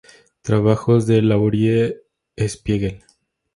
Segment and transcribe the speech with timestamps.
[0.41, 2.01] Trabajos de Laurie
[2.35, 3.03] Spiegel.